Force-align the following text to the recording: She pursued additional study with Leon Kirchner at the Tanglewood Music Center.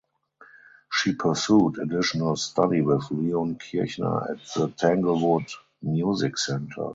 She 0.91 1.13
pursued 1.13 1.77
additional 1.77 2.35
study 2.35 2.81
with 2.81 3.11
Leon 3.11 3.59
Kirchner 3.59 4.31
at 4.31 4.39
the 4.55 4.73
Tanglewood 4.75 5.45
Music 5.83 6.39
Center. 6.39 6.89